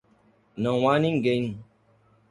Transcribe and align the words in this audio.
Não 0.57 0.89
há 0.89 0.97
ninguém. 0.97 1.63